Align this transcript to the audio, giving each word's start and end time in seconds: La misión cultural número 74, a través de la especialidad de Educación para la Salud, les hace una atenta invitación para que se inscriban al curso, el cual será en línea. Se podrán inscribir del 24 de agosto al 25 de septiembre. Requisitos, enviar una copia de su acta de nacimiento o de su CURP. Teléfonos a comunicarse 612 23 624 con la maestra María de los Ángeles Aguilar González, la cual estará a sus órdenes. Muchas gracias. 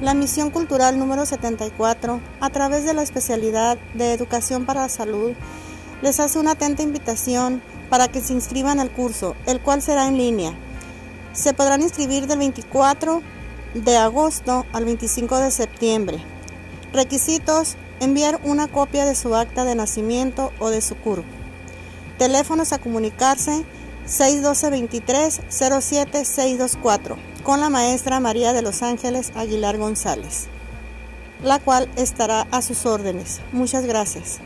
La 0.00 0.12
misión 0.12 0.50
cultural 0.50 0.98
número 0.98 1.24
74, 1.24 2.20
a 2.40 2.50
través 2.50 2.84
de 2.84 2.94
la 2.94 3.02
especialidad 3.02 3.78
de 3.94 4.12
Educación 4.12 4.66
para 4.66 4.82
la 4.82 4.88
Salud, 4.88 5.32
les 6.02 6.18
hace 6.18 6.40
una 6.40 6.52
atenta 6.52 6.82
invitación 6.82 7.62
para 7.88 8.08
que 8.08 8.20
se 8.20 8.32
inscriban 8.32 8.80
al 8.80 8.90
curso, 8.90 9.36
el 9.46 9.60
cual 9.60 9.80
será 9.80 10.08
en 10.08 10.18
línea. 10.18 10.52
Se 11.32 11.54
podrán 11.54 11.80
inscribir 11.80 12.26
del 12.26 12.40
24 12.40 13.22
de 13.74 13.96
agosto 13.96 14.66
al 14.72 14.84
25 14.84 15.38
de 15.38 15.52
septiembre. 15.52 16.18
Requisitos, 16.92 17.76
enviar 18.00 18.40
una 18.42 18.66
copia 18.66 19.04
de 19.06 19.14
su 19.14 19.34
acta 19.36 19.64
de 19.64 19.76
nacimiento 19.76 20.52
o 20.58 20.70
de 20.70 20.80
su 20.80 20.96
CURP. 20.96 21.24
Teléfonos 22.18 22.72
a 22.72 22.78
comunicarse 22.78 23.64
612 24.06 24.70
23 24.70 25.40
624 25.48 27.16
con 27.44 27.60
la 27.60 27.68
maestra 27.68 28.20
María 28.20 28.54
de 28.54 28.62
los 28.62 28.82
Ángeles 28.82 29.30
Aguilar 29.36 29.76
González, 29.76 30.46
la 31.42 31.58
cual 31.58 31.90
estará 31.96 32.46
a 32.50 32.62
sus 32.62 32.86
órdenes. 32.86 33.42
Muchas 33.52 33.84
gracias. 33.84 34.40